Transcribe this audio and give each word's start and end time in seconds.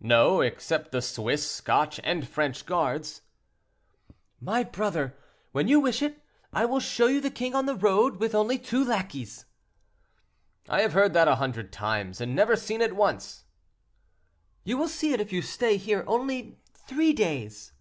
"No; 0.00 0.42
except 0.42 0.92
the 0.92 1.00
Swiss, 1.00 1.50
Scotch, 1.50 1.98
and 2.04 2.28
French 2.28 2.66
guards." 2.66 3.22
"My 4.38 4.64
brother, 4.64 5.16
when 5.52 5.66
you 5.66 5.80
wish 5.80 6.02
it, 6.02 6.22
I 6.52 6.66
will 6.66 6.78
show 6.78 7.06
you 7.06 7.22
the 7.22 7.30
king 7.30 7.54
on 7.54 7.64
the 7.64 7.74
road 7.74 8.16
with 8.16 8.34
only 8.34 8.58
two 8.58 8.84
lackeys." 8.84 9.46
"I 10.68 10.82
have 10.82 10.92
heard 10.92 11.14
that 11.14 11.26
a 11.26 11.36
hundred 11.36 11.72
times, 11.72 12.20
and 12.20 12.36
never 12.36 12.54
seen 12.54 12.82
it 12.82 12.94
once." 12.94 13.44
"You 14.62 14.76
will 14.76 14.88
see 14.88 15.14
it 15.14 15.22
if 15.22 15.32
you 15.32 15.40
stay 15.40 15.78
here 15.78 16.04
only 16.06 16.60
three 16.74 17.14
days." 17.14 17.72